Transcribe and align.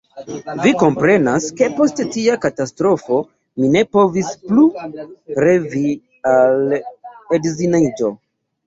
Vi 0.61 0.69
komprenas, 0.83 1.49
ke 1.59 1.67
post 1.81 2.01
tia 2.15 2.39
katastrofo 2.47 3.19
mi 3.61 3.71
ne 3.77 3.87
povis 3.99 4.35
plu 4.49 4.67
revi 5.47 5.87
al 6.37 6.79
edziniĝo. 7.41 8.17